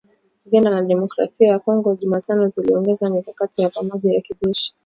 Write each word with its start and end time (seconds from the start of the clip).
Uganda 0.45 0.49
na 0.69 0.75
Jamhuri 0.75 0.83
ya 0.83 0.87
Kidemokrasi 0.87 1.43
ya 1.43 1.59
Kongo 1.59 1.95
Jumatano 1.95 2.49
ziliongeza 2.49 3.09
mikakati 3.09 3.61
ya 3.61 3.69
pamoja 3.69 4.13
ya 4.13 4.21
kijeshi 4.21 4.73